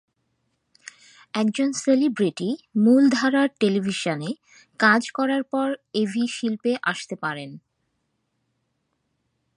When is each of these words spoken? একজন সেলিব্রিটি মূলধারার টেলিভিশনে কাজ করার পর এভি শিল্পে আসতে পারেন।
একজন 1.33 1.69
সেলিব্রিটি 1.73 2.49
মূলধারার 2.75 3.49
টেলিভিশনে 3.59 4.29
কাজ 4.79 5.01
করার 5.11 5.43
পর 5.43 5.67
এভি 5.93 6.23
শিল্পে 6.27 6.71
আসতে 6.83 7.15
পারেন। 7.15 7.49